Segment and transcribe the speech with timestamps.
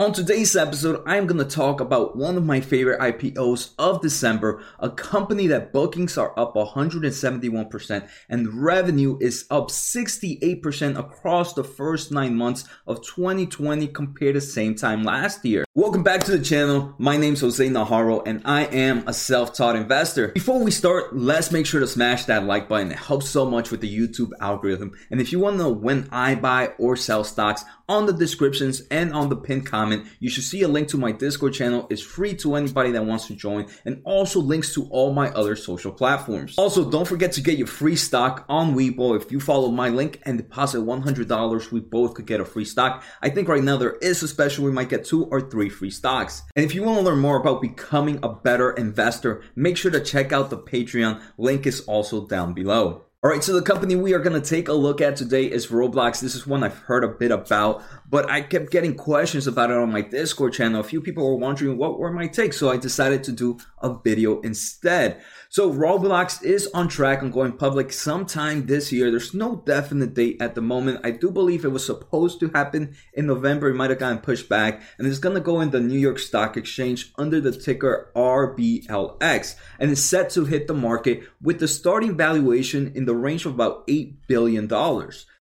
[0.00, 4.62] On today's episode, I'm going to talk about one of my favorite IPOs of December,
[4.78, 12.12] a company that bookings are up 171% and revenue is up 68% across the first
[12.12, 15.64] nine months of 2020 compared to same time last year.
[15.74, 16.94] Welcome back to the channel.
[16.98, 20.28] My name is Jose Najarro and I am a self-taught investor.
[20.28, 22.92] Before we start, let's make sure to smash that like button.
[22.92, 24.92] It helps so much with the YouTube algorithm.
[25.10, 28.82] And if you want to know when I buy or sell stocks, on the descriptions
[28.90, 31.86] and on the pinned comment, you should see a link to my Discord channel.
[31.90, 35.56] It's free to anybody that wants to join and also links to all my other
[35.56, 36.54] social platforms.
[36.58, 39.16] Also, don't forget to get your free stock on Webull.
[39.16, 43.02] If you follow my link and deposit $100, we both could get a free stock.
[43.22, 44.64] I think right now there is a special.
[44.64, 46.42] We might get two or three free stocks.
[46.54, 50.00] And if you want to learn more about becoming a better investor, make sure to
[50.00, 51.20] check out the Patreon.
[51.38, 53.07] Link is also down below.
[53.20, 55.66] All right, so the company we are going to take a look at today is
[55.66, 56.20] Roblox.
[56.20, 59.76] This is one I've heard a bit about, but I kept getting questions about it
[59.76, 60.80] on my Discord channel.
[60.80, 63.98] A few people were wondering what were my takes, so I decided to do a
[64.02, 65.22] video instead.
[65.50, 69.10] So Roblox is on track on going public sometime this year.
[69.10, 71.00] There's no definite date at the moment.
[71.04, 73.70] I do believe it was supposed to happen in November.
[73.70, 76.18] It might have gotten pushed back, and it's going to go in the New York
[76.18, 81.68] Stock Exchange under the ticker RBLX, and it's set to hit the market with the
[81.68, 84.68] starting valuation in the range of about $8 billion.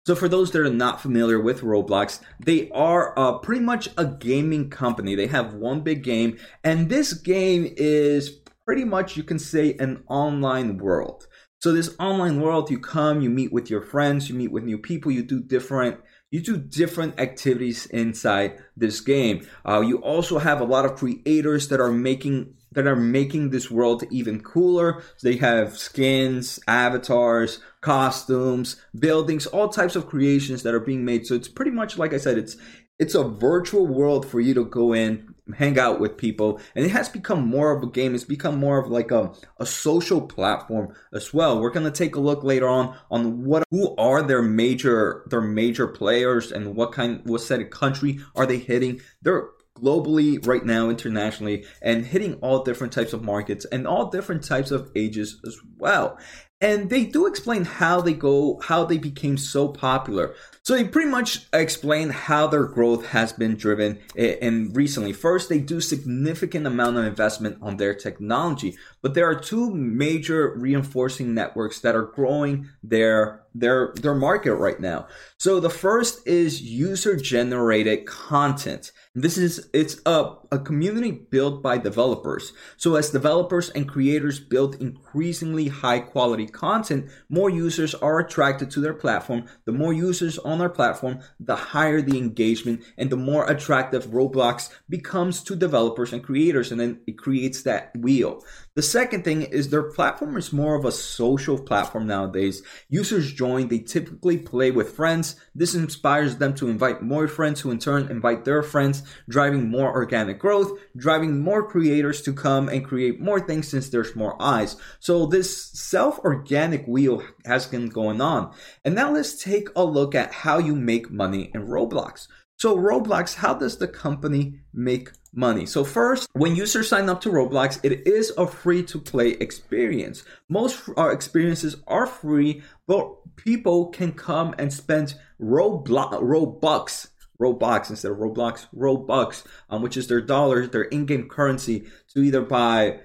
[0.06, 4.04] So for those that are not familiar with Roblox, they are uh, pretty much a
[4.04, 5.14] gaming company.
[5.14, 8.28] They have one big game, and this game is
[8.66, 11.26] pretty much, you can say, an online world.
[11.62, 14.76] So this online world, you come, you meet with your friends, you meet with new
[14.76, 15.98] people, you do different
[16.30, 19.46] you do different activities inside this game.
[19.64, 23.70] Uh, you also have a lot of creators that are making that are making this
[23.70, 25.00] world even cooler.
[25.22, 31.24] They have skins, avatars, costumes, buildings, all types of creations that are being made.
[31.24, 32.56] So it's pretty much like I said, it's
[32.98, 36.90] it's a virtual world for you to go in, hang out with people, and it
[36.90, 38.14] has become more of a game.
[38.14, 41.60] It's become more of like a, a social platform as well.
[41.60, 45.86] We're gonna take a look later on on what who are their major their major
[45.86, 49.00] players and what kind what set of country are they hitting.
[49.22, 54.44] They're globally right now internationally and hitting all different types of markets and all different
[54.44, 56.16] types of ages as well
[56.64, 61.10] and they do explain how they go how they became so popular so they pretty
[61.10, 65.12] much explain how their growth has been driven eh, and recently.
[65.12, 70.54] First, they do significant amount of investment on their technology, but there are two major
[70.56, 75.06] reinforcing networks that are growing their their their market right now.
[75.36, 78.90] So the first is user generated content.
[79.14, 82.52] This is it's a, a community built by developers.
[82.78, 88.80] So as developers and creators build increasingly high quality content, more users are attracted to
[88.80, 89.44] their platform.
[89.66, 94.70] The more users on our platform, the higher the engagement and the more attractive Roblox
[94.88, 98.42] becomes to developers and creators and then it creates that wheel.
[98.76, 102.60] The second thing is their platform is more of a social platform nowadays.
[102.88, 105.36] Users join, they typically play with friends.
[105.54, 109.94] This inspires them to invite more friends who in turn invite their friends, driving more
[109.94, 114.74] organic growth, driving more creators to come and create more things since there's more eyes.
[114.98, 118.52] So this self-organic wheel has been going on.
[118.84, 122.26] And now let's take a look at how you make money in Roblox.
[122.64, 125.66] So Roblox, how does the company make money?
[125.66, 130.24] So first, when users sign up to Roblox, it is a free to play experience.
[130.48, 137.08] Most uh, experiences are free, but people can come and spend Roblox, Robux
[137.38, 142.40] Robux instead of Roblox, Robux, um, which is their dollars, their in-game currency, to either
[142.40, 142.98] buy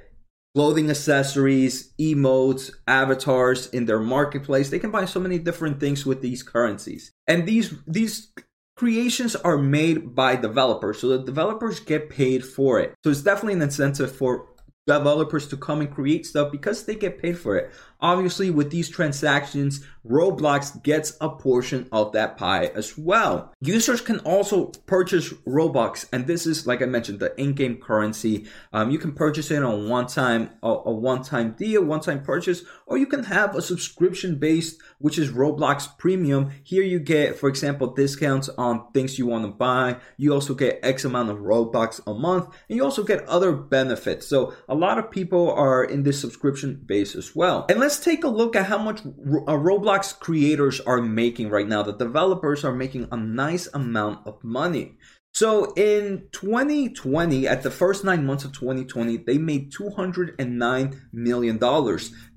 [0.55, 4.69] clothing accessories, emotes, avatars in their marketplace.
[4.69, 7.11] They can buy so many different things with these currencies.
[7.27, 8.31] And these these
[8.79, 12.95] creations are made by developers, so the developers get paid for it.
[13.03, 14.47] So it's definitely an incentive for
[14.87, 17.71] developers to come and create stuff because they get paid for it.
[18.01, 23.53] Obviously, with these transactions, Roblox gets a portion of that pie as well.
[23.59, 28.47] Users can also purchase Robux, and this is, like I mentioned, the in-game currency.
[28.71, 33.05] Um, you can purchase it on one-time, a, a one-time deal, one-time purchase, or you
[33.05, 36.51] can have a subscription-based, which is Roblox Premium.
[36.63, 39.97] Here you get, for example, discounts on things you want to buy.
[40.17, 44.27] You also get X amount of Robux a month, and you also get other benefits.
[44.27, 47.65] So a lot of people are in this subscription base as well.
[47.69, 51.67] And let's let's take a look at how much uh, Roblox creators are making right
[51.67, 51.81] now.
[51.81, 54.99] The developers are making a nice amount of money.
[55.33, 61.59] So in 2020, at the first nine months of 2020, they made $209 million.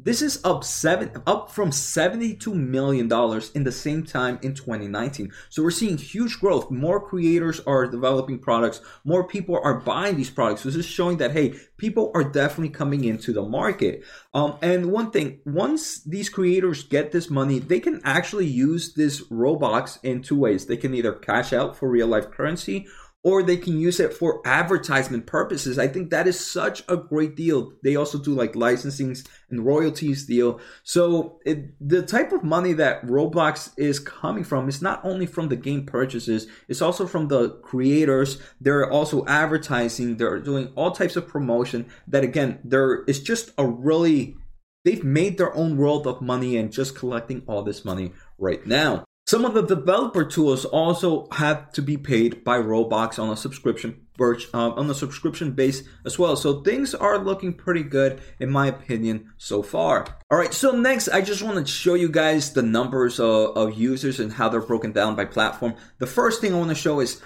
[0.04, 5.32] This is up seven up from 72 million dollars in the same time in 2019.
[5.48, 6.72] So we're seeing huge growth.
[6.72, 10.64] More creators are developing products, more people are buying these products.
[10.64, 14.02] This is showing that hey, people are definitely coming into the market.
[14.34, 19.22] Um, and one thing, once these creators get this money, they can actually use this
[19.28, 20.66] Roblox in two ways.
[20.66, 22.88] They can either cash out for real life currency
[23.24, 25.78] or they can use it for advertisement purposes.
[25.78, 27.72] I think that is such a great deal.
[27.84, 30.60] They also do like licensings and royalties deal.
[30.82, 35.48] So it, the type of money that Roblox is coming from is not only from
[35.48, 38.38] the game purchases, it's also from the creators.
[38.60, 40.16] They're also advertising.
[40.16, 44.36] They're doing all types of promotion that again, there is just a really
[44.84, 49.04] they've made their own world of money and just collecting all this money right now.
[49.26, 54.06] Some of the developer tools also have to be paid by Roblox on a subscription
[54.20, 56.36] uh, on a subscription base as well.
[56.36, 60.06] So things are looking pretty good in my opinion so far.
[60.30, 63.78] All right, so next I just want to show you guys the numbers of, of
[63.78, 65.74] users and how they're broken down by platform.
[65.98, 67.22] The first thing I want to show is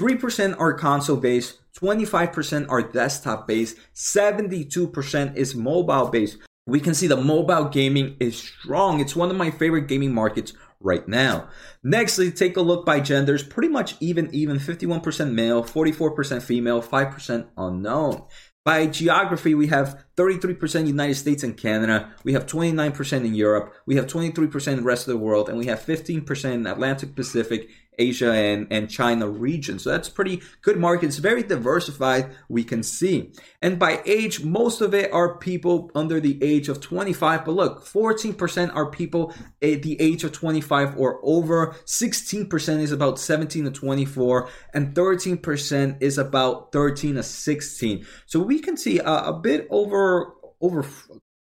[0.00, 6.38] 3% are console based, 25% are desktop based, 72% is mobile based.
[6.66, 9.00] We can see the mobile gaming is strong.
[9.00, 11.48] It's one of my favorite gaming markets right now.
[11.82, 13.42] Next, let's take a look by genders.
[13.42, 18.22] Pretty much even, even 51% male, 44% female, 5% unknown.
[18.64, 22.12] By geography, we have 33% United States and Canada.
[22.22, 23.72] We have 29% in Europe.
[23.86, 25.48] We have 23% in the rest of the world.
[25.48, 29.78] And we have 15% in Atlantic Pacific Asia and, and China region.
[29.78, 31.06] So that's pretty good market.
[31.06, 33.32] It's very diversified, we can see.
[33.60, 37.44] And by age, most of it are people under the age of 25.
[37.44, 41.76] But look, 14% are people at the age of 25 or over.
[41.84, 44.48] 16% is about 17 to 24.
[44.74, 48.06] And 13% is about 13 to 16.
[48.26, 50.84] So we can see a, a bit over over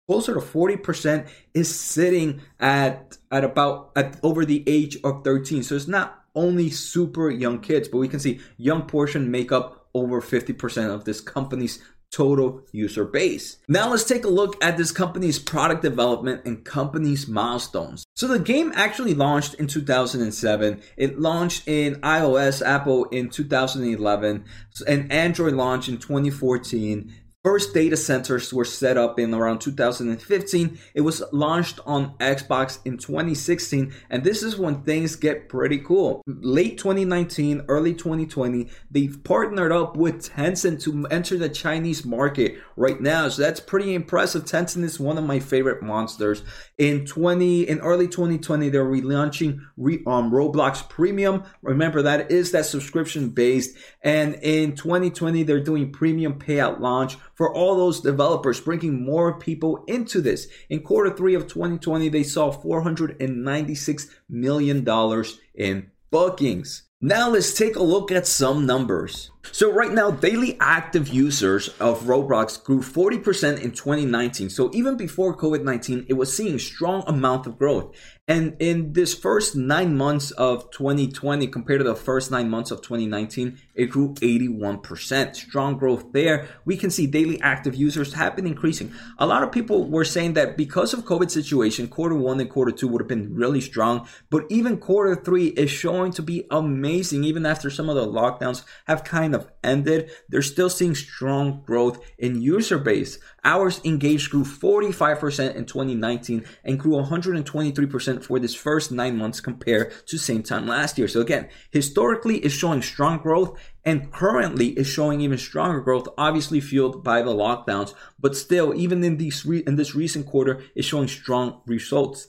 [0.10, 5.76] closer to 40% is sitting at at about at over the age of 13 so
[5.76, 10.22] it's not only super young kids, but we can see young portion make up over
[10.22, 11.80] 50% of this company's
[12.12, 13.58] total user base.
[13.68, 18.04] Now let's take a look at this company's product development and company's milestones.
[18.16, 20.82] So the game actually launched in 2007.
[20.98, 24.46] It launched in iOS, Apple in 2011,
[24.88, 27.14] and Android launched in 2014.
[27.50, 30.78] First data centers were set up in around 2015.
[30.94, 36.22] It was launched on Xbox in 2016, and this is when things get pretty cool.
[36.28, 43.02] Late 2019, early 2020, they've partnered up with Tencent to enter the Chinese market right
[43.02, 43.28] now.
[43.30, 44.46] So that's pretty impressive.
[44.46, 46.44] Tencent is one of my favorite monsters.
[46.78, 51.44] In 20, in early 2020, they're relaunching re, um, Roblox Premium.
[51.64, 57.56] Remember that is that subscription based, and in 2020, they're doing premium payout launch for
[57.56, 60.50] all those developers, bringing more people into this.
[60.70, 65.24] In quarter three of 2020, they saw $496 million
[65.56, 66.84] in bookings.
[67.00, 69.32] Now let's take a look at some numbers.
[69.52, 74.50] So right now, daily active users of Roblox grew 40% in 2019.
[74.50, 77.96] So even before COVID-19, it was seeing strong amount of growth.
[78.30, 82.84] And in this first nine months of 2020 compared to the first nine months of
[82.84, 85.36] 2019, it grew 81%.
[85.36, 86.48] Strong growth there.
[86.64, 88.94] We can see daily active users have been increasing.
[89.18, 92.72] A lot of people were saying that because of COVID situation, quarter one and quarter
[92.72, 94.08] two would have been really strong.
[94.30, 97.24] But even quarter three is showing to be amazing.
[97.24, 102.04] Even after some of the lockdowns have kind of ended, they're still seeing strong growth
[102.18, 103.20] in user base.
[103.44, 109.94] Hours engaged grew 45% in 2019 and grew 123% for this first nine months compared
[110.08, 111.08] to same time last year.
[111.08, 116.60] So again, historically is showing strong growth and currently is showing even stronger growth, obviously
[116.60, 120.86] fueled by the lockdowns, but still, even in these re- in this recent quarter, is
[120.86, 122.28] showing strong results.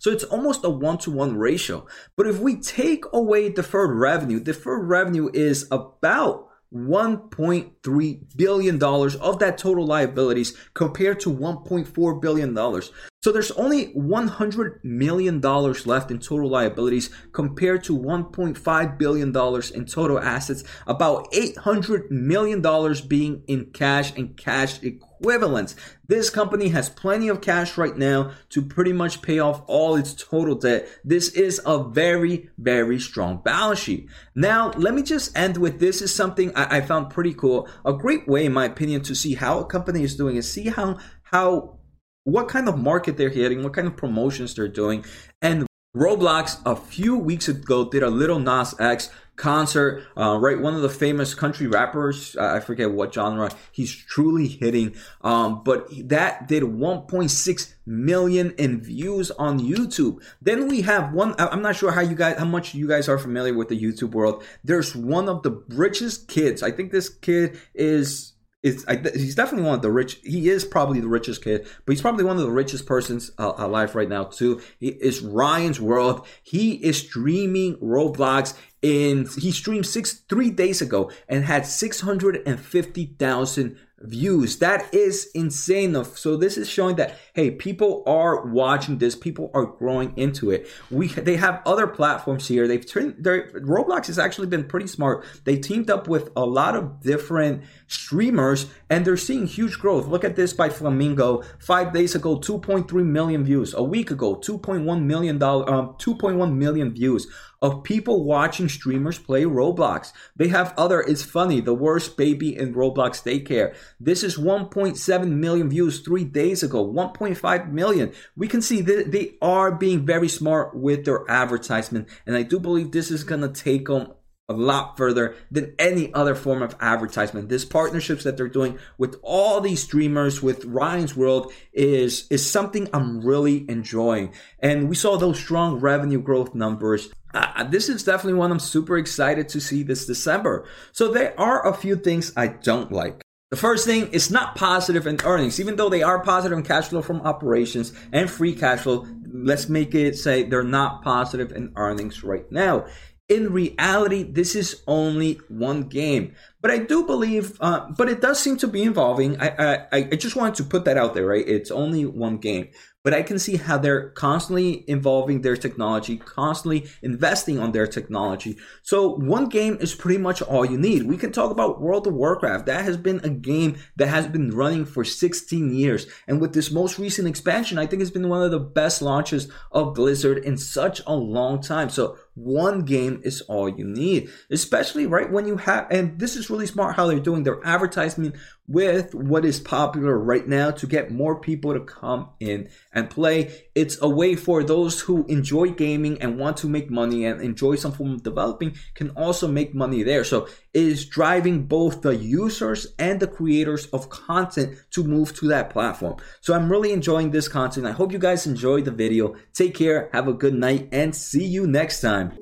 [0.00, 1.86] So it's almost a one to one ratio.
[2.16, 9.58] But if we take away deferred revenue, deferred revenue is about $1.3 billion of that
[9.58, 12.82] total liabilities compared to $1.4 billion.
[13.22, 20.18] So there's only $100 million left in total liabilities compared to $1.5 billion in total
[20.18, 22.60] assets, about $800 million
[23.06, 25.76] being in cash and cash equivalents.
[26.08, 30.14] This company has plenty of cash right now to pretty much pay off all its
[30.14, 30.88] total debt.
[31.04, 34.08] This is a very, very strong balance sheet.
[34.34, 37.68] Now, let me just end with this is something I, I found pretty cool.
[37.84, 40.70] A great way, in my opinion, to see how a company is doing is see
[40.70, 41.78] how, how,
[42.24, 45.04] what kind of market they're hitting, what kind of promotions they're doing.
[45.40, 50.58] And Roblox a few weeks ago did a Lil Nas X concert, uh, right?
[50.58, 55.88] One of the famous country rappers, I forget what genre he's truly hitting, um, but
[56.08, 60.22] that did 1.6 million in views on YouTube.
[60.40, 63.18] Then we have one, I'm not sure how you guys, how much you guys are
[63.18, 64.44] familiar with the YouTube world.
[64.64, 66.62] There's one of the richest kids.
[66.62, 70.20] I think this kid is is he's definitely one of the rich.
[70.22, 73.52] He is probably the richest kid, but he's probably one of the richest persons uh,
[73.56, 74.60] alive right now too.
[74.80, 76.26] Is Ryan's World.
[76.42, 79.26] He is streaming Roblox in.
[79.38, 84.58] He streamed six three days ago and had six hundred and fifty thousand views.
[84.58, 85.92] That is insane.
[86.04, 89.14] So this is showing that hey, people are watching this.
[89.14, 90.68] People are growing into it.
[90.90, 92.66] We they have other platforms here.
[92.68, 95.24] They've turned their Roblox has actually been pretty smart.
[95.44, 100.06] They teamed up with a lot of different streamers and they're seeing huge growth.
[100.06, 101.42] Look at this by Flamingo.
[101.58, 103.74] Five days ago, 2.3 million views.
[103.74, 107.26] A week ago, 2.1 million dollar, um, 2.1 million views
[107.62, 110.12] of people watching streamers play Roblox.
[110.34, 113.74] They have other, it's funny, the worst baby in Roblox daycare.
[114.00, 118.12] This is 1.7 million views three days ago, 1.5 million.
[118.36, 122.08] We can see that they are being very smart with their advertisement.
[122.26, 124.12] And I do believe this is to take them
[124.52, 127.48] a lot further than any other form of advertisement.
[127.48, 132.88] This partnerships that they're doing with all these streamers with Ryan's World is is something
[132.92, 134.32] I'm really enjoying.
[134.58, 137.10] And we saw those strong revenue growth numbers.
[137.34, 140.66] Uh, this is definitely one I'm super excited to see this December.
[140.92, 143.22] So there are a few things I don't like.
[143.50, 146.88] The first thing is not positive in earnings, even though they are positive in cash
[146.88, 149.06] flow from operations and free cash flow.
[149.34, 152.86] Let's make it say they're not positive in earnings right now
[153.28, 156.34] in reality, this is only one game.
[156.60, 159.40] But I do believe, uh, but it does seem to be involving.
[159.40, 161.46] I, I, I just wanted to put that out there, right?
[161.46, 162.68] It's only one game
[163.04, 168.58] but I can see how they're constantly involving their technology, constantly investing on their technology.
[168.82, 171.04] So one game is pretty much all you need.
[171.04, 172.66] We can talk about World of Warcraft.
[172.66, 176.06] That has been a game that has been running for 16 years.
[176.28, 179.50] And with this most recent expansion, I think it's been one of the best launches
[179.72, 181.90] of Blizzard in such a long time.
[181.90, 186.48] So one game is all you need, especially right when you have, and this is
[186.48, 188.36] really smart how they're doing their advertisement
[188.68, 193.64] with what is popular right now to get more people to come in and play.
[193.74, 197.76] It's a way for those who enjoy gaming and want to make money and enjoy
[197.76, 200.24] some form of developing can also make money there.
[200.24, 205.48] So it is driving both the users and the creators of content to move to
[205.48, 206.16] that platform.
[206.40, 207.86] So I'm really enjoying this content.
[207.86, 209.34] I hope you guys enjoyed the video.
[209.52, 212.41] Take care, have a good night, and see you next time.